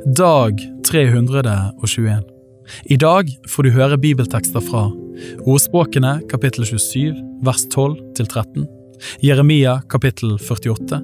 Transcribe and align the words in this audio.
Dag 0.00 0.58
321. 0.84 2.22
I 2.84 2.96
dag 2.96 3.28
får 3.48 3.62
du 3.62 3.70
høre 3.74 3.98
bibeltekster 4.00 4.64
fra 4.64 4.86
Ordspråkene 5.44 6.14
kapittel 6.30 6.64
27 6.64 7.18
vers 7.44 7.66
12 7.74 7.98
til 8.16 8.26
13, 8.26 8.66
Jeremia 9.22 9.80
kapittel 9.92 10.38
48, 10.40 11.02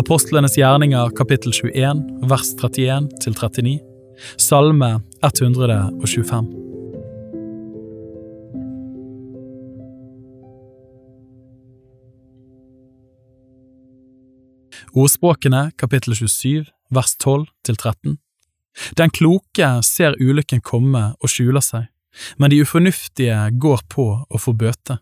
Apostlenes 0.00 0.56
gjerninger 0.56 1.12
kapittel 1.18 1.52
21 1.52 2.02
vers 2.30 2.54
31 2.56 3.12
til 3.20 3.36
39, 3.36 3.78
Salme 4.40 4.92
125. 5.20 6.52
Ordspråkene 14.94 15.72
kapittel 15.76 16.14
27 16.14 16.64
vers 16.90 17.16
12 17.16 17.46
til 17.66 17.76
13. 17.76 18.18
Den 18.98 19.10
kloke 19.10 19.70
ser 19.86 20.16
ulykken 20.20 20.62
komme 20.64 21.12
og 21.20 21.30
skjuler 21.30 21.62
seg, 21.62 21.86
men 22.38 22.50
de 22.50 22.60
ufornuftige 22.62 23.38
går 23.62 23.84
på 23.90 24.06
og 24.24 24.40
får 24.40 24.58
bøte. 24.58 24.98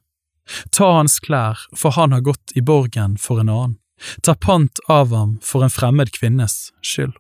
Ta 0.75 0.89
hans 0.99 1.21
klær, 1.23 1.61
for 1.77 1.95
han 1.97 2.13
har 2.13 2.25
gått 2.27 2.53
i 2.57 2.65
borgen 2.65 3.17
for 3.21 3.41
en 3.41 3.53
annen. 3.53 3.79
Ta 4.23 4.35
pant 4.35 4.83
av 4.91 5.13
ham 5.15 5.37
for 5.43 5.63
en 5.65 5.73
fremmed 5.73 6.11
kvinnes 6.13 6.73
skyld. 6.83 7.15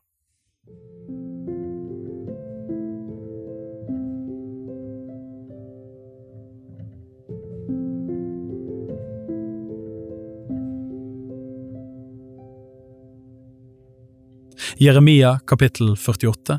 Jeremia 14.82 15.38
kapittel 15.46 15.96
48 15.96 16.58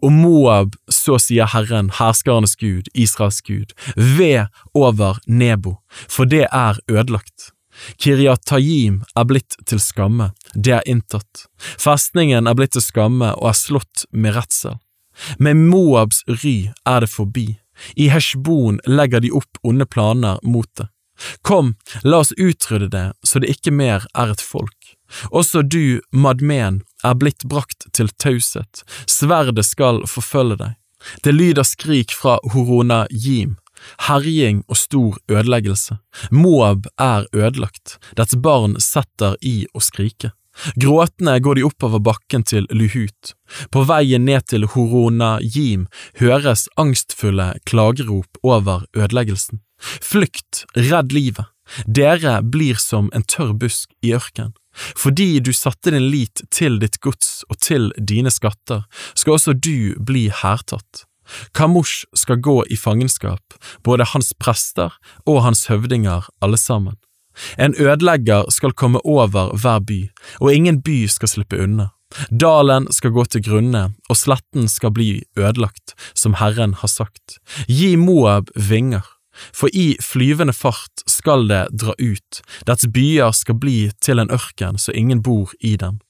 Og 0.00 0.12
Moab 0.12 0.76
så 0.90 1.16
sier 1.18 1.48
Herren, 1.50 1.88
herskarenes 1.98 2.54
Gud, 2.58 2.86
Israels 2.94 3.40
Gud, 3.42 3.72
ved 3.96 4.46
over 4.78 5.18
Nebo, 5.26 5.78
for 6.06 6.28
det 6.30 6.44
er 6.54 6.78
ødelagt. 6.90 7.50
Kiryatayim 7.98 9.00
er 9.18 9.26
blitt 9.26 9.56
til 9.66 9.82
skamme, 9.82 10.30
det 10.54 10.76
er 10.76 10.86
inntatt. 10.86 11.48
Festningen 11.58 12.46
er 12.46 12.58
blitt 12.58 12.76
til 12.76 12.84
skamme 12.84 13.32
og 13.38 13.50
er 13.50 13.58
slått 13.58 14.04
med 14.12 14.36
redsel. 14.38 14.78
Med 15.42 15.58
Moabs 15.58 16.22
ry 16.30 16.70
er 16.86 17.02
det 17.02 17.10
forbi, 17.10 17.48
i 17.98 18.06
Heshbon 18.14 18.78
legger 18.86 19.22
de 19.22 19.34
opp 19.34 19.58
onde 19.66 19.86
planer 19.86 20.38
mot 20.46 20.70
det. 20.78 20.86
Kom, 21.42 21.74
la 22.06 22.22
oss 22.22 22.30
utrydde 22.38 22.92
det 22.94 23.06
så 23.26 23.42
det 23.42 23.50
ikke 23.56 23.74
mer 23.74 24.06
er 24.14 24.30
et 24.34 24.42
folk. 24.42 24.94
Også 25.30 25.62
du, 25.62 26.00
Madmen, 26.12 26.82
er 27.04 27.14
blitt 27.18 27.44
brakt 27.44 27.88
til 27.94 28.10
taushet, 28.18 28.82
sverdet 29.06 29.66
skal 29.66 30.04
forfølge 30.10 30.58
deg. 30.62 30.76
Det 31.22 31.34
lyder 31.34 31.66
skrik 31.66 32.12
fra 32.14 32.38
Horona 32.52 33.04
Jim, 33.10 33.56
herjing 34.08 34.64
og 34.66 34.80
stor 34.80 35.18
ødeleggelse. 35.30 35.98
Moab 36.34 36.88
er 36.98 37.28
ødelagt, 37.32 37.98
dets 38.18 38.34
barn 38.34 38.76
setter 38.82 39.38
i 39.40 39.62
å 39.74 39.82
skrike. 39.84 40.32
Gråtende 40.74 41.36
går 41.38 41.54
de 41.54 41.66
oppover 41.68 42.02
bakken 42.02 42.42
til 42.42 42.66
Luhut. 42.74 43.34
På 43.70 43.84
veien 43.86 44.24
ned 44.26 44.48
til 44.50 44.66
Horona 44.72 45.36
Jim 45.42 45.86
høres 46.18 46.66
angstfulle 46.74 47.52
klagerop 47.68 48.42
over 48.42 48.88
ødeleggelsen. 48.96 49.62
Flykt, 49.80 50.64
redd 50.76 51.12
livet. 51.12 51.46
Dere 51.86 52.40
blir 52.42 52.78
som 52.80 53.10
en 53.14 53.24
tørr 53.28 53.52
busk 53.58 53.92
i 54.02 54.14
ørken. 54.16 54.54
Fordi 54.96 55.40
du 55.40 55.52
satte 55.52 55.90
din 55.90 56.08
lit 56.12 56.42
til 56.54 56.78
ditt 56.82 57.00
gods 57.04 57.42
og 57.50 57.58
til 57.64 57.90
dine 57.98 58.30
skatter, 58.30 58.84
skal 59.14 59.36
også 59.36 59.54
du 59.58 59.98
bli 59.98 60.28
hærtatt. 60.30 61.04
Kamosh 61.52 62.06
skal 62.16 62.40
gå 62.40 62.62
i 62.72 62.76
fangenskap, 62.76 63.58
både 63.84 64.06
hans 64.14 64.32
prester 64.40 64.94
og 65.26 65.42
hans 65.44 65.66
høvdinger 65.68 66.30
alle 66.40 66.56
sammen. 66.56 66.96
En 67.58 67.74
ødelegger 67.78 68.48
skal 68.50 68.72
komme 68.72 69.02
over 69.04 69.52
hver 69.54 69.84
by, 69.84 70.00
og 70.40 70.54
ingen 70.54 70.80
by 70.82 71.04
skal 71.06 71.30
slippe 71.30 71.60
unna. 71.60 71.90
Dalen 72.32 72.88
skal 72.92 73.12
gå 73.12 73.26
til 73.28 73.44
grunne, 73.44 73.82
og 74.08 74.16
sletten 74.16 74.70
skal 74.72 74.94
bli 74.96 75.10
ødelagt, 75.36 75.92
som 76.14 76.38
Herren 76.40 76.74
har 76.80 76.88
sagt. 76.88 77.36
Gi 77.68 77.94
Moab 78.00 78.48
vinger 78.56 79.04
for 79.52 79.70
i 79.72 79.96
flyvende 80.02 80.54
fart 80.56 81.04
skal 81.06 81.46
det 81.50 81.64
dra 81.72 81.94
ut, 81.98 82.42
dets 82.66 82.86
byer 82.94 83.32
skal 83.36 83.58
bli 83.60 83.78
til 84.04 84.22
en 84.22 84.32
ørken 84.34 84.78
så 84.78 84.92
ingen 84.92 85.22
bor 85.22 85.54
i 85.60 85.76
dem. 85.76 86.00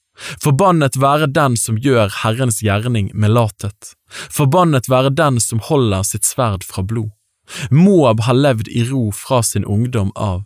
Forbannet 0.42 0.96
være 0.98 1.28
den 1.30 1.54
som 1.56 1.78
gjør 1.78 2.10
Herrens 2.22 2.58
gjerning 2.64 3.12
med 3.14 3.36
lathet, 3.36 3.94
forbannet 4.10 4.90
være 4.90 5.14
den 5.14 5.38
som 5.42 5.62
holder 5.62 6.02
sitt 6.02 6.26
sverd 6.26 6.66
fra 6.66 6.82
blod. 6.82 7.12
Moab 7.70 8.20
har 8.26 8.36
levd 8.36 8.68
i 8.68 8.82
ro 8.90 9.08
fra 9.14 9.40
sin 9.46 9.64
ungdom 9.64 10.10
av, 10.16 10.42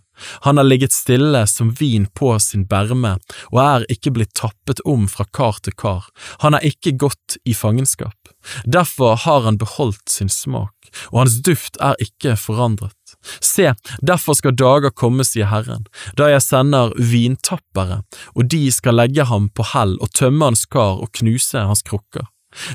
han 0.46 0.60
har 0.60 0.68
ligget 0.68 0.94
stille 0.94 1.44
som 1.50 1.72
vin 1.80 2.06
på 2.14 2.34
sin 2.42 2.66
berme 2.68 3.16
og 3.50 3.60
er 3.62 3.86
ikke 3.92 4.14
blitt 4.16 4.34
tappet 4.38 4.82
om 4.88 5.08
fra 5.10 5.26
kar 5.32 5.60
til 5.62 5.76
kar, 5.78 6.08
han 6.44 6.56
er 6.56 6.66
ikke 6.66 6.96
gått 7.04 7.38
i 7.44 7.54
fangenskap. 7.54 8.16
Derfor 8.64 9.16
har 9.16 9.44
han 9.46 9.58
beholdt 9.58 10.10
sin 10.10 10.30
smak, 10.32 10.90
og 11.12 11.22
hans 11.22 11.38
duft 11.46 11.78
er 11.80 11.98
ikke 12.02 12.34
forandret. 12.40 12.96
Se, 13.40 13.70
derfor 14.02 14.34
skal 14.34 14.56
dager 14.58 14.90
komme, 14.90 15.24
sier 15.26 15.50
Herren, 15.52 15.86
da 16.18 16.30
jeg 16.32 16.42
sender 16.42 16.94
vintappere, 16.98 18.02
og 18.34 18.50
de 18.50 18.64
skal 18.74 18.98
legge 18.98 19.26
ham 19.30 19.48
på 19.54 19.66
hell 19.74 19.94
og 20.00 20.10
tømme 20.18 20.50
hans 20.50 20.66
kar 20.66 20.98
og 20.98 21.12
knuse 21.18 21.62
hans 21.62 21.84
krukker. 21.86 22.26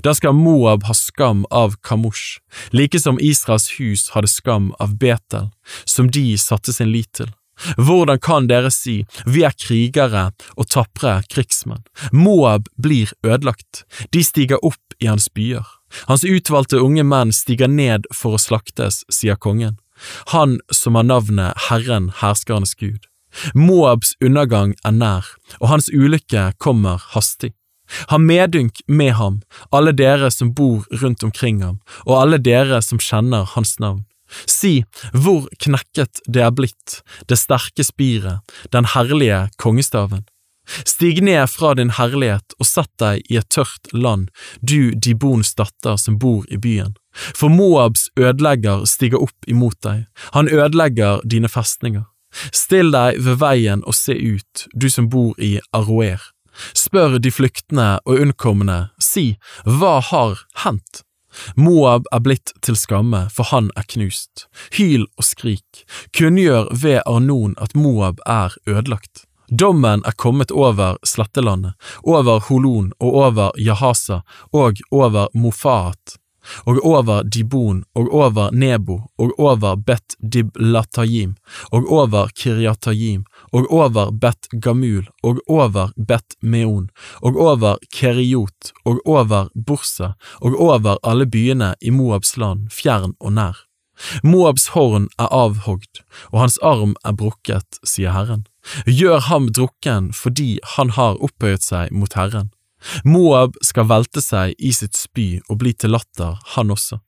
Da 0.01 0.13
skal 0.17 0.33
Moab 0.33 0.87
ha 0.89 0.93
skam 0.97 1.43
av 1.53 1.75
Kamosh, 1.85 2.39
like 2.73 2.99
som 2.99 3.19
Israels 3.21 3.69
hus 3.77 4.09
hadde 4.15 4.31
skam 4.31 4.71
av 4.81 4.95
Betel, 4.97 5.51
som 5.85 6.09
de 6.09 6.31
satte 6.41 6.73
sin 6.73 6.89
lit 6.93 7.11
til. 7.13 7.29
Hvordan 7.77 8.19
kan 8.21 8.47
dere 8.49 8.71
si 8.73 8.99
vi 9.25 9.43
er 9.47 9.55
krigere 9.57 10.29
og 10.55 10.69
tapre 10.73 11.21
krigsmenn? 11.31 11.83
Moab 12.11 12.69
blir 12.77 13.13
ødelagt, 13.25 13.83
de 14.13 14.23
stiger 14.23 14.61
opp 14.65 14.97
i 14.99 15.09
hans 15.09 15.29
byer. 15.33 15.65
Hans 16.07 16.25
utvalgte 16.27 16.81
unge 16.83 17.03
menn 17.07 17.31
stiger 17.33 17.69
ned 17.71 18.07
for 18.13 18.35
å 18.35 18.41
slaktes, 18.41 19.03
sier 19.09 19.39
kongen, 19.39 19.77
han 20.33 20.59
som 20.73 20.97
har 20.99 21.07
navnet 21.07 21.67
Herren 21.69 22.11
herskernes 22.21 22.75
Gud. 22.77 23.07
Moabs 23.53 24.15
undergang 24.23 24.75
er 24.85 24.95
nær, 24.95 25.25
og 25.61 25.71
hans 25.71 25.89
ulykke 25.93 26.51
kommer 26.63 27.01
hastig. 27.13 27.53
Ha 28.11 28.17
medynk 28.19 28.81
med 28.87 29.13
ham, 29.15 29.41
alle 29.71 29.93
dere 29.95 30.29
som 30.33 30.51
bor 30.53 30.83
rundt 31.01 31.23
omkring 31.23 31.61
ham, 31.63 31.79
og 32.05 32.17
alle 32.21 32.39
dere 32.41 32.81
som 32.83 32.99
kjenner 32.99 33.47
hans 33.55 33.77
navn. 33.79 34.03
Si 34.45 34.81
hvor 35.13 35.47
knekket 35.63 36.23
det 36.27 36.43
er 36.45 36.55
blitt, 36.55 37.01
det 37.27 37.39
sterke 37.39 37.85
spiret, 37.85 38.43
den 38.73 38.89
herlige 38.93 39.47
kongestaven. 39.61 40.25
Stig 40.83 41.21
ned 41.23 41.47
fra 41.47 41.73
din 41.79 41.93
herlighet 41.95 42.55
og 42.59 42.67
sett 42.67 42.91
deg 42.99 43.23
i 43.31 43.37
et 43.39 43.47
tørt 43.53 43.87
land, 43.93 44.27
du 44.59 44.91
Dibons 44.91 45.53
datter 45.55 45.95
som 46.01 46.17
bor 46.19 46.43
i 46.51 46.59
byen. 46.59 46.97
For 47.15 47.49
Moabs 47.49 48.09
ødelegger 48.19 48.83
stiger 48.85 49.23
opp 49.23 49.47
imot 49.47 49.79
deg, 49.87 50.05
han 50.35 50.51
ødelegger 50.51 51.23
dine 51.23 51.49
festninger. 51.49 52.03
Still 52.51 52.91
deg 52.91 53.21
ved 53.23 53.39
veien 53.41 53.83
og 53.87 53.95
se 53.95 54.13
ut, 54.13 54.67
du 54.75 54.89
som 54.91 55.07
bor 55.09 55.37
i 55.39 55.57
Aroer. 55.73 56.21
Spør 56.75 57.17
de 57.21 57.31
flyktende 57.31 57.89
og 58.05 58.23
unnkomne, 58.25 58.87
si, 58.99 59.37
hva 59.63 59.97
har 60.03 60.41
hendt? 60.65 61.06
Moab 61.55 62.07
er 62.11 62.23
blitt 62.25 62.53
til 62.65 62.77
skamme, 62.79 63.27
for 63.33 63.49
han 63.51 63.71
er 63.77 63.87
knust. 63.87 64.47
Hyl 64.77 65.07
og 65.17 65.25
skrik, 65.25 65.85
kunngjør 66.17 66.69
ved 66.83 67.01
Arnon 67.05 67.55
at 67.61 67.75
Moab 67.75 68.21
er 68.25 68.55
ødelagt. 68.67 69.25
Dommen 69.47 70.03
er 70.05 70.15
kommet 70.19 70.51
over 70.51 70.97
slettelandet, 71.07 71.73
over 72.03 72.41
Holon 72.49 72.91
og 72.99 73.19
over 73.23 73.51
Jahasa 73.55 74.21
og 74.51 74.81
over 74.91 75.29
Mofaat 75.33 76.17
og 76.65 76.79
over 76.85 77.23
Dibon 77.23 77.83
og 77.95 78.13
over 78.13 78.51
Nebo 78.51 78.99
og 79.17 79.33
over 79.39 79.75
Bet 79.75 80.15
Diblatayim 80.21 81.35
og 81.71 81.91
over 81.91 82.29
Kiryatayim 82.35 83.25
og 83.53 83.71
over 83.71 84.11
Bet 84.11 84.49
Gamul 84.61 85.07
og 85.23 85.41
over 85.47 85.91
Bet 85.97 86.37
Meon 86.41 86.89
og 87.21 87.37
over 87.37 87.77
Keriot 87.93 88.71
og 88.85 89.01
over 89.05 89.49
Bursa, 89.67 90.13
og 90.41 90.59
over 90.59 90.97
alle 91.03 91.25
byene 91.25 91.73
i 91.81 91.91
Moabs 91.91 92.37
land, 92.37 92.69
fjern 92.71 93.15
og 93.19 93.33
nær. 93.33 93.63
Moabs 94.23 94.67
horn 94.75 95.07
er 95.17 95.31
avhogd, 95.33 96.03
og 96.31 96.43
hans 96.43 96.57
arm 96.61 96.93
er 97.05 97.15
brukket, 97.17 97.79
sier 97.83 98.13
Herren. 98.13 98.45
Gjør 98.85 99.23
ham 99.29 99.49
drukken 99.55 100.11
fordi 100.13 100.57
han 100.75 100.93
har 100.97 101.17
opphøyet 101.23 101.65
seg 101.65 101.93
mot 101.95 102.13
Herren. 102.17 102.51
Moab 103.05 103.57
skal 103.65 103.89
velte 103.89 104.21
seg 104.23 104.55
i 104.57 104.71
sitt 104.75 104.97
spy 104.97 105.39
og 105.47 105.59
bli 105.61 105.73
til 105.73 105.95
latter, 105.95 106.37
han 106.55 106.73
også. 106.73 106.99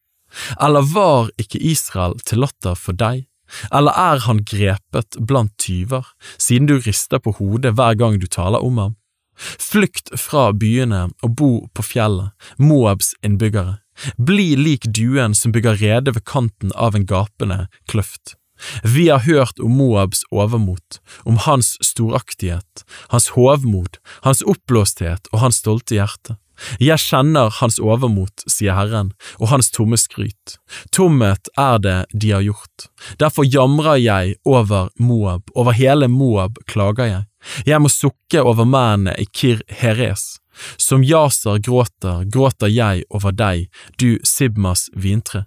Eller 0.61 0.85
var 0.93 1.29
ikke 1.41 1.61
Israel 1.61 2.17
til 2.25 2.43
latter 2.43 2.77
for 2.77 2.97
deg? 2.97 3.25
Eller 3.73 3.95
er 3.97 4.21
han 4.27 4.43
grepet 4.45 5.17
blant 5.25 5.55
tyver, 5.61 6.05
siden 6.37 6.69
du 6.69 6.77
rister 6.77 7.21
på 7.21 7.33
hodet 7.39 7.73
hver 7.77 7.97
gang 7.97 8.19
du 8.21 8.27
taler 8.29 8.61
om 8.65 8.77
ham? 8.77 8.95
Flykt 9.39 10.11
fra 10.19 10.49
byene 10.51 11.07
og 11.23 11.35
bo 11.39 11.51
på 11.73 11.85
fjellet, 11.85 12.33
Moabs 12.59 13.13
innbyggere. 13.25 13.79
Bli 14.17 14.53
lik 14.59 14.87
duen 14.95 15.33
som 15.35 15.53
bygger 15.55 15.79
rede 15.81 16.13
ved 16.15 16.25
kanten 16.27 16.75
av 16.75 16.95
en 16.95 17.07
gapende 17.07 17.65
kløft. 17.89 18.35
Vi 18.83 19.07
har 19.09 19.23
hørt 19.25 19.59
om 19.59 19.77
Moabs 19.79 20.23
overmot, 20.31 20.99
om 21.23 21.37
hans 21.45 21.77
storaktighet, 21.85 22.85
hans 23.13 23.31
hovmod, 23.35 23.99
hans 24.27 24.43
oppblåsthet 24.43 25.31
og 25.33 25.43
hans 25.45 25.61
stolte 25.63 25.99
hjerte. 25.99 26.37
Jeg 26.79 26.99
kjenner 26.99 27.53
hans 27.59 27.79
overmot, 27.79 28.43
sier 28.49 28.75
Herren, 28.75 29.13
og 29.39 29.51
hans 29.53 29.71
tomme 29.71 29.97
skryt. 29.99 30.57
Tomhet 30.95 31.47
er 31.57 31.79
det 31.83 31.97
de 32.11 32.33
har 32.35 32.43
gjort. 32.43 32.89
Derfor 33.21 33.47
jamrer 33.47 33.99
jeg 34.01 34.35
over 34.45 34.89
Moab, 34.99 35.49
over 35.55 35.75
hele 35.77 36.09
Moab 36.11 36.59
klager 36.67 37.07
jeg. 37.07 37.25
Jeg 37.65 37.79
må 37.81 37.91
sukke 37.91 38.43
over 38.43 38.67
mennene 38.67 39.15
i 39.15 39.27
Kir 39.31 39.63
Heres. 39.71 40.39
Som 40.75 41.05
Jaser 41.07 41.61
gråter, 41.63 42.25
gråter 42.27 42.67
jeg 42.67 43.05
over 43.09 43.31
deg, 43.31 43.69
du 43.95 44.19
Sibmas 44.27 44.89
vintre. 44.91 45.45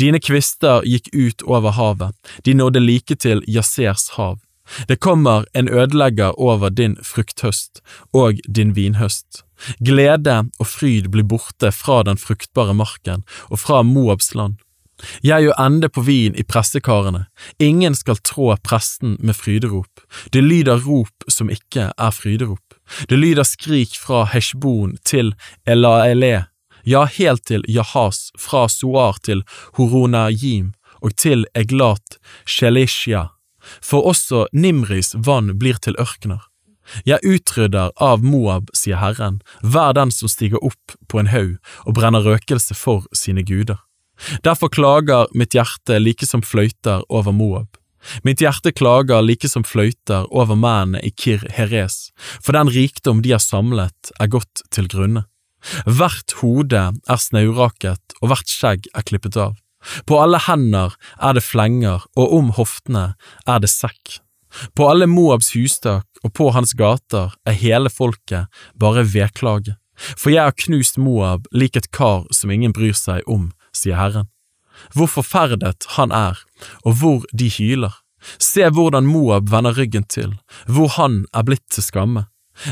Dine 0.00 0.20
kvister 0.22 0.84
gikk 0.88 1.10
ut 1.12 1.42
over 1.42 1.74
havet, 1.78 2.14
de 2.44 2.54
nådde 2.54 2.82
like 2.82 3.16
til 3.16 3.42
Jasers 3.48 4.10
hav. 4.18 4.40
Det 4.88 5.00
kommer 5.00 5.44
en 5.54 5.68
ødelegger 5.68 6.40
over 6.40 6.70
din 6.70 6.96
frukthøst 7.02 7.82
og 8.12 8.40
din 8.48 8.72
vinhøst. 8.76 9.44
Glede 9.84 10.44
og 10.58 10.66
fryd 10.66 11.10
blir 11.12 11.26
borte 11.28 11.72
fra 11.72 12.02
den 12.02 12.16
fruktbare 12.20 12.74
marken 12.74 13.24
og 13.50 13.60
fra 13.60 13.82
Moabs 13.82 14.34
land. 14.34 14.56
Jeg 15.22 15.42
gjør 15.42 15.60
ende 15.60 15.88
på 15.90 16.04
vin 16.06 16.36
i 16.38 16.44
pressekarene, 16.46 17.26
ingen 17.58 17.96
skal 17.98 18.20
trå 18.22 18.54
presten 18.62 19.16
med 19.20 19.34
fryderop, 19.34 20.00
det 20.32 20.44
lyder 20.44 20.84
rop 20.86 21.26
som 21.28 21.50
ikke 21.50 21.90
er 21.90 22.14
fryderop. 22.14 22.62
Det 23.10 23.18
lyder 23.18 23.44
skrik 23.48 23.96
fra 23.98 24.24
Heshbon 24.30 24.94
til 25.04 25.34
Elaele, 25.66 26.46
ja, 26.84 27.04
helt 27.04 27.44
til 27.48 27.64
Jahas, 27.68 28.30
fra 28.38 28.66
Soar 28.68 29.20
til 29.24 29.44
Horonajim 29.78 30.72
og 31.04 31.16
til 31.20 31.46
Eglat 31.54 32.18
Shelishya, 32.46 33.28
for 33.80 34.06
også 34.12 34.46
Nimris 34.52 35.14
vann 35.26 35.54
blir 35.58 35.80
til 35.80 35.96
ørkener. 36.00 36.42
Jeg 37.08 37.24
utrydder 37.24 37.94
av 38.02 38.24
Moab, 38.24 38.68
sier 38.76 39.00
Herren, 39.00 39.40
hver 39.62 39.94
den 39.96 40.12
som 40.12 40.28
stiger 40.28 40.60
opp 40.64 40.96
på 41.08 41.20
en 41.20 41.32
haug 41.32 41.56
og 41.84 41.96
brenner 41.96 42.24
røkelse 42.24 42.76
for 42.76 43.08
sine 43.16 43.44
guder. 43.46 43.80
Derfor 44.44 44.70
klager 44.70 45.32
mitt 45.34 45.56
hjerte 45.56 45.98
like 45.98 46.26
som 46.28 46.44
fløyter 46.44 47.02
over 47.08 47.32
Moab. 47.32 47.80
Mitt 48.22 48.42
hjerte 48.44 48.72
klager 48.76 49.24
like 49.24 49.48
som 49.48 49.64
fløyter 49.64 50.28
over 50.30 50.58
mennene 50.60 51.00
i 51.00 51.10
Kir 51.10 51.44
Heres, 51.56 52.12
for 52.40 52.52
den 52.52 52.70
rikdom 52.70 53.24
de 53.24 53.32
har 53.32 53.42
samlet 53.42 54.12
er 54.20 54.30
gått 54.30 54.66
til 54.70 54.90
grunne. 54.92 55.24
Hvert 55.84 56.36
hode 56.40 56.82
er 56.94 57.20
snauraket 57.20 58.16
og 58.20 58.30
hvert 58.30 58.50
skjegg 58.50 58.88
er 58.94 59.06
klippet 59.06 59.38
av. 59.40 59.54
På 60.08 60.20
alle 60.22 60.40
hender 60.46 60.94
er 61.20 61.36
det 61.36 61.44
flenger, 61.44 62.06
og 62.16 62.36
om 62.38 62.52
hoftene 62.56 63.14
er 63.44 63.60
det 63.60 63.68
sekk. 63.72 64.18
På 64.76 64.88
alle 64.88 65.08
Moabs 65.10 65.52
hustak 65.56 66.06
og 66.24 66.32
på 66.38 66.50
hans 66.54 66.72
gater 66.78 67.34
er 67.44 67.58
hele 67.58 67.90
folket 67.92 68.48
bare 68.80 69.04
vedklage. 69.04 69.76
For 70.16 70.32
jeg 70.32 70.48
har 70.48 70.62
knust 70.64 70.96
Moab 70.98 71.48
lik 71.52 71.76
et 71.76 71.90
kar 71.94 72.24
som 72.34 72.50
ingen 72.54 72.72
bryr 72.74 72.96
seg 72.98 73.26
om, 73.30 73.50
sier 73.76 73.98
Herren 73.98 74.30
hvor 74.94 75.10
forferdet 75.10 75.86
han 75.96 76.12
er, 76.12 76.38
og 76.84 76.98
hvor 77.00 77.24
de 77.32 77.48
hyler. 77.50 77.94
Se 78.40 78.64
hvordan 78.72 79.06
Moab 79.06 79.50
vender 79.52 79.76
ryggen 79.76 80.06
til, 80.08 80.34
hvor 80.66 80.88
han 80.96 81.24
er 81.34 81.44
blitt 81.44 81.64
til 81.70 81.84
skamme. 81.84 82.26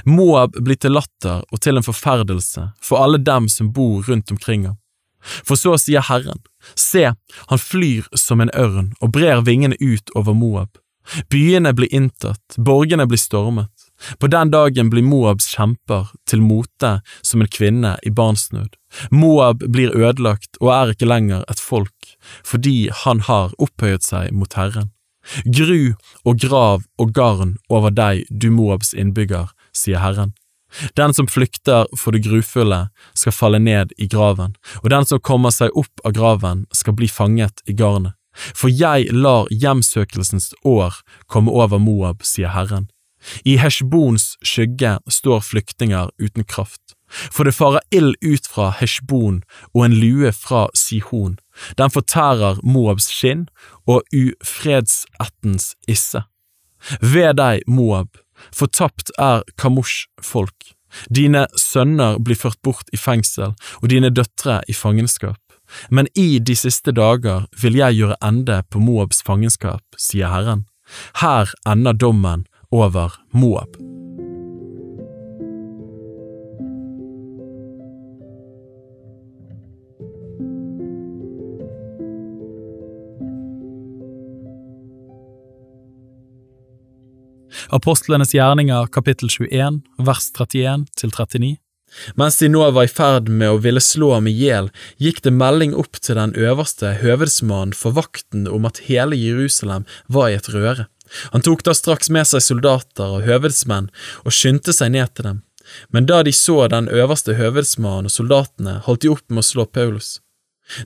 Moab 0.05 0.56
blir 0.58 0.79
til 0.79 0.94
latter 0.96 1.43
og 1.50 1.61
til 1.61 1.79
en 1.79 1.87
forferdelse 1.87 2.69
for 2.82 3.02
alle 3.02 3.19
dem 3.19 3.49
som 3.49 3.73
bor 3.73 4.02
rundt 4.08 4.31
omkring 4.31 4.67
ham. 4.67 4.79
For 5.23 5.58
så 5.58 5.76
sier 5.79 6.02
Herren, 6.08 6.43
se, 6.75 7.12
han 7.46 7.58
flyr 7.58 8.08
som 8.19 8.43
en 8.43 8.50
ørn 8.58 8.93
og 9.00 9.12
brer 9.14 9.44
vingene 9.46 9.79
ut 9.81 10.11
over 10.19 10.34
Moab. 10.34 10.79
Byene 11.31 11.73
blir 11.75 11.90
inntatt, 11.94 12.56
borgene 12.56 13.06
blir 13.11 13.19
stormet. 13.19 13.70
På 14.19 14.26
den 14.26 14.50
dagen 14.50 14.90
blir 14.90 15.06
Moabs 15.06 15.49
kjemper 15.55 16.11
til 16.31 16.43
mote 16.43 16.93
som 17.23 17.43
en 17.43 17.50
kvinne 17.50 17.94
i 18.02 18.11
barnsnød. 18.11 18.75
Moab 19.11 19.62
blir 19.75 19.94
ødelagt 19.94 20.58
og 20.61 20.73
er 20.75 20.94
ikke 20.94 21.11
lenger 21.11 21.44
et 21.50 21.62
folk, 21.62 22.14
fordi 22.46 22.90
han 23.05 23.23
har 23.29 23.55
opphøyet 23.62 24.06
seg 24.06 24.34
mot 24.34 24.58
Herren. 24.58 24.90
Gru 25.46 25.94
og 26.26 26.40
grav 26.43 26.82
og 26.99 27.12
garn 27.14 27.56
over 27.70 27.94
deg, 27.94 28.25
du 28.31 28.50
Moabs 28.50 28.90
innbygger, 28.94 29.52
sier 29.76 30.02
Herren. 30.02 30.32
Den 30.96 31.12
som 31.14 31.28
flykter 31.28 31.86
for 31.98 32.16
det 32.16 32.24
grufulle, 32.24 32.86
skal 33.14 33.36
falle 33.36 33.60
ned 33.60 33.92
i 33.98 34.08
graven, 34.08 34.56
og 34.80 34.88
den 34.90 35.04
som 35.08 35.20
kommer 35.20 35.52
seg 35.52 35.74
opp 35.76 36.04
av 36.04 36.16
graven, 36.16 36.64
skal 36.72 36.96
bli 36.96 37.10
fanget 37.12 37.60
i 37.69 37.76
garnet. 37.76 38.16
For 38.32 38.72
jeg 38.72 39.12
lar 39.12 39.50
hjemsøkelsens 39.52 40.54
år 40.64 41.02
komme 41.28 41.52
over 41.52 41.78
Moab, 41.78 42.24
sier 42.24 42.54
Herren. 42.54 42.88
I 43.44 43.58
Heshbons 43.60 44.36
skygge 44.42 44.96
står 45.06 45.44
flyktninger 45.46 46.10
uten 46.19 46.44
kraft. 46.48 46.96
For 47.12 47.44
det 47.44 47.54
farer 47.54 47.84
ild 47.92 48.16
ut 48.24 48.48
fra 48.48 48.70
Heshbon 48.72 49.42
og 49.74 49.84
en 49.84 49.94
lue 50.00 50.32
fra 50.32 50.66
Sihon. 50.74 51.36
Den 51.78 51.92
fortærer 51.92 52.58
Moabs 52.64 53.10
skinn 53.12 53.46
og 53.86 54.02
ufredsettens 54.16 55.74
isse. 55.86 56.24
Ved 57.00 57.36
deg, 57.38 57.62
Moab, 57.69 58.16
fortapt 58.54 59.12
er 59.18 59.44
Kamosh 59.56 60.08
folk. 60.22 60.72
Dine 61.08 61.46
sønner 61.56 62.18
blir 62.20 62.36
ført 62.36 62.60
bort 62.64 62.90
i 62.92 63.00
fengsel 63.00 63.54
og 63.80 63.88
dine 63.88 64.12
døtre 64.12 64.60
i 64.68 64.76
fangenskap. 64.76 65.40
Men 65.88 66.08
i 66.18 66.36
de 66.38 66.56
siste 66.58 66.92
dager 66.92 67.46
vil 67.62 67.78
jeg 67.80 68.00
gjøre 68.00 68.20
ende 68.24 68.60
på 68.68 68.82
Moabs 68.82 69.22
fangenskap, 69.24 69.84
sier 69.96 70.28
Herren. 70.32 70.66
Her 71.22 71.54
ender 71.68 71.96
dommen 71.96 72.44
over 72.72 73.16
Moab. 73.32 73.91
Apostlenes 87.72 88.34
gjerninger 88.34 88.86
kapittel 88.92 89.30
21 89.32 89.78
vers 90.04 90.26
31 90.36 90.82
til 91.00 91.12
39 91.12 91.54
mens 92.16 92.38
de 92.40 92.48
nå 92.48 92.62
var 92.72 92.86
i 92.86 92.88
ferd 92.88 93.26
med 93.29 93.52
å 93.52 93.58
ville 93.60 93.81
slå 93.84 94.14
ham 94.14 94.29
i 94.29 94.32
hjel, 94.32 94.70
gikk 94.96 95.19
det 95.26 95.34
melding 95.36 95.74
opp 95.76 95.98
til 96.00 96.17
den 96.17 96.32
øverste 96.41 96.94
høvedsmannen 97.02 97.74
for 97.76 97.93
vakten 97.98 98.46
om 98.48 98.64
at 98.64 98.81
hele 98.86 99.19
Jerusalem 99.19 99.84
var 100.08 100.31
i 100.31 100.38
et 100.38 100.48
røre. 100.55 100.86
Han 101.34 101.44
tok 101.44 101.60
da 101.69 101.74
straks 101.76 102.08
med 102.08 102.31
seg 102.31 102.41
soldater 102.46 103.19
og 103.19 103.26
høvedsmenn 103.29 103.91
og 104.24 104.32
skyndte 104.32 104.72
seg 104.72 104.94
ned 104.96 105.12
til 105.12 105.29
dem. 105.29 105.43
Men 105.93 106.08
da 106.08 106.22
de 106.24 106.32
så 106.32 106.64
den 106.72 106.88
øverste 106.88 107.36
høvedsmannen 107.36 108.08
og 108.08 108.17
soldatene, 108.17 108.79
holdt 108.88 109.05
de 109.05 109.12
opp 109.12 109.24
med 109.29 109.44
å 109.44 109.48
slå 109.52 109.69
Paulus. 109.69 110.17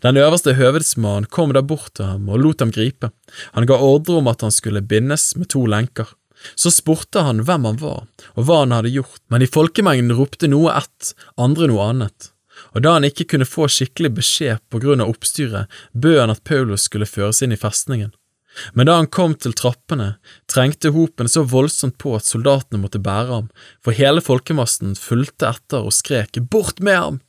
Den 0.02 0.18
øverste 0.18 0.56
høvedsmannen 0.58 1.30
kom 1.30 1.54
da 1.54 1.62
bort 1.62 1.94
til 1.94 2.10
ham 2.10 2.26
og 2.26 2.42
lot 2.42 2.66
ham 2.66 2.74
gripe. 2.74 3.14
Han 3.54 3.70
ga 3.70 3.78
ordre 3.78 4.18
om 4.18 4.30
at 4.30 4.42
han 4.42 4.54
skulle 4.54 4.82
bindes 4.82 5.34
med 5.38 5.54
to 5.54 5.62
lenker. 5.70 6.10
Så 6.54 6.70
spurte 6.70 7.24
han 7.26 7.42
hvem 7.46 7.64
han 7.68 7.80
var, 7.80 8.04
og 8.34 8.46
hva 8.46 8.62
han 8.62 8.74
hadde 8.76 8.92
gjort, 8.94 9.22
men 9.32 9.42
i 9.42 9.50
folkemengden 9.50 10.16
ropte 10.18 10.50
noe 10.50 10.74
ett, 10.76 11.14
andre 11.40 11.70
noe 11.70 11.90
annet. 11.92 12.30
Og 12.74 12.84
da 12.84 12.96
han 12.96 13.06
ikke 13.08 13.26
kunne 13.32 13.48
få 13.48 13.68
skikkelig 13.72 14.12
beskjed 14.18 14.62
på 14.72 14.80
grunn 14.82 15.02
av 15.04 15.10
oppstyret, 15.12 15.72
bød 15.92 16.20
han 16.22 16.32
at 16.32 16.44
Paulus 16.44 16.86
skulle 16.88 17.08
føres 17.08 17.42
inn 17.44 17.54
i 17.56 17.60
festningen. 17.60 18.12
Men 18.72 18.88
da 18.88 18.94
han 18.96 19.10
kom 19.12 19.34
til 19.36 19.52
trappene, 19.52 20.14
trengte 20.48 20.92
hopen 20.94 21.28
så 21.28 21.42
voldsomt 21.44 21.98
på 22.00 22.14
at 22.16 22.24
soldatene 22.24 22.80
måtte 22.80 23.02
bære 23.02 23.32
ham, 23.32 23.50
for 23.84 23.96
hele 23.96 24.22
folkemassen 24.24 24.96
fulgte 24.96 25.50
etter 25.50 25.84
og 25.84 25.92
skrek 25.96 26.40
bort 26.50 26.80
med 26.80 26.96
ham! 26.96 27.20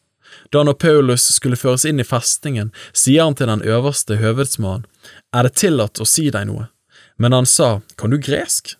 Da 0.51 0.63
når 0.63 0.75
Paulus 0.79 1.23
skulle 1.35 1.59
føres 1.59 1.85
inn 1.87 2.01
i 2.03 2.07
festningen, 2.07 2.73
sier 2.91 3.27
han 3.27 3.35
til 3.35 3.51
den 3.51 3.63
øverste 3.63 4.19
høvedsmannen, 4.19 4.87
er 5.35 5.47
det 5.47 5.55
tillatt 5.59 6.01
å 6.03 6.07
si 6.07 6.27
deg 6.31 6.49
noe? 6.49 6.67
Men 7.17 7.33
han 7.33 7.47
sa, 7.49 7.79
kan 7.97 8.11
du 8.11 8.19
gresk? 8.21 8.75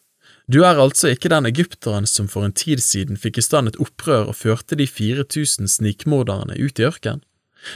Du 0.47 0.61
er 0.63 0.79
altså 0.79 1.09
ikke 1.11 1.27
den 1.27 1.45
egypteren 1.49 2.05
som 2.07 2.29
for 2.31 2.47
en 2.47 2.53
tid 2.55 2.79
siden 2.79 3.19
fikk 3.19 3.41
i 3.41 3.43
stand 3.43 3.67
et 3.67 3.79
opprør 3.83 4.29
og 4.31 4.37
førte 4.39 4.77
de 4.79 4.85
4000 4.87 5.67
snikmorderne 5.67 6.55
ut 6.55 6.79
i 6.79 6.85
ørkenen? 6.87 7.23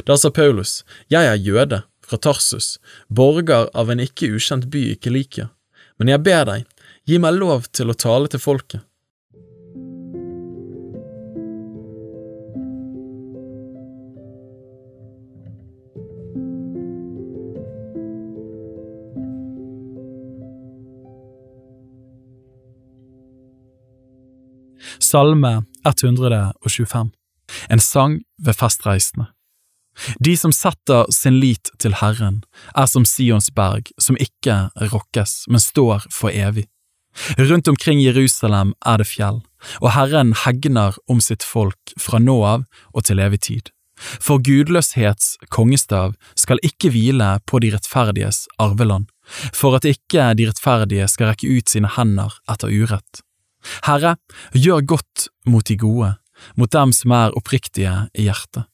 Da 0.07 0.15
sa 0.15 0.31
Paulus, 0.31 0.85
jeg 1.11 1.27
er 1.27 1.35
jøde, 1.35 1.81
fra 1.99 2.17
Tarsus, 2.17 2.77
borger 3.09 3.67
av 3.75 3.91
en 3.91 3.99
ikke 3.99 4.29
ukjent 4.37 4.69
by 4.71 4.85
ikke 4.93 5.09
Kelikia, 5.09 5.49
men 5.99 6.13
jeg 6.13 6.23
ber 6.23 6.47
deg, 6.47 6.63
gi 7.07 7.19
meg 7.19 7.35
lov 7.41 7.67
til 7.75 7.91
å 7.91 7.97
tale 7.97 8.31
til 8.31 8.39
folket. 8.39 8.85
Salme 25.11 25.63
125 25.85 27.09
En 27.69 27.79
sang 27.79 28.13
ved 28.45 28.55
festreisende 28.55 29.25
De 30.23 30.37
som 30.39 30.53
setter 30.55 31.09
sin 31.11 31.39
lit 31.41 31.71
til 31.83 31.97
Herren, 31.99 32.37
er 32.79 32.87
som 32.87 33.03
Sions 33.03 33.49
berg, 33.51 33.89
som 33.99 34.15
ikke 34.23 34.69
rokkes, 34.93 35.33
men 35.51 35.59
står 35.59 36.05
for 36.15 36.31
evig. 36.31 36.63
Rundt 37.35 37.67
omkring 37.67 37.99
Jerusalem 37.99 38.71
er 38.87 39.01
det 39.01 39.09
fjell, 39.09 39.41
og 39.81 39.89
Herren 39.97 40.31
hegner 40.45 40.95
om 41.11 41.19
sitt 41.19 41.43
folk 41.43 41.91
fra 41.99 42.21
nå 42.23 42.37
av 42.47 42.63
og 42.93 43.03
til 43.09 43.19
evig 43.19 43.41
tid. 43.49 43.73
For 43.99 44.39
gudløshets 44.39 45.33
kongestav 45.51 46.15
skal 46.39 46.63
ikke 46.63 46.93
hvile 46.95 47.33
på 47.51 47.59
de 47.59 47.73
rettferdiges 47.75 48.45
arveland, 48.63 49.11
for 49.51 49.75
at 49.75 49.89
ikke 49.91 50.29
de 50.39 50.47
rettferdige 50.53 51.09
skal 51.11 51.33
rekke 51.33 51.51
ut 51.51 51.75
sine 51.75 51.91
hender 51.97 52.39
etter 52.47 52.71
urett. 52.71 53.25
Herre, 53.85 54.17
gjør 54.53 54.85
godt 54.95 55.29
mot 55.45 55.65
de 55.67 55.77
gode, 55.77 56.15
mot 56.57 56.71
dem 56.73 56.93
som 56.95 57.15
er 57.15 57.37
oppriktige 57.37 57.95
i 58.13 58.27
hjertet. 58.29 58.67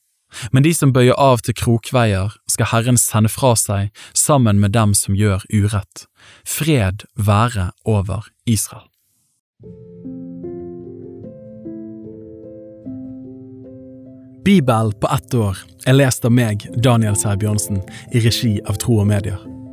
Men 0.52 0.64
de 0.64 0.74
som 0.76 0.92
bøyer 0.94 1.16
av 1.18 1.42
til 1.46 1.56
krokveier, 1.58 2.36
skal 2.52 2.70
Herren 2.74 3.00
sende 3.00 3.32
fra 3.32 3.54
seg 3.56 3.92
sammen 4.14 4.60
med 4.60 4.76
dem 4.76 4.94
som 4.98 5.16
gjør 5.16 5.46
urett. 5.54 6.06
Fred 6.44 7.08
være 7.16 7.72
over 7.88 8.28
Israel. 8.46 8.88
Bibel 14.48 14.94
på 15.02 15.10
ett 15.12 15.34
år 15.36 15.60
er 15.88 15.98
lest 15.98 16.24
av 16.28 16.32
meg, 16.32 16.64
Daniel 16.80 17.18
Sæbjørnsen, 17.20 17.82
i 18.16 18.24
regi 18.24 18.54
av 18.64 18.80
Tro 18.80 19.02
og 19.02 19.10
Medier. 19.10 19.57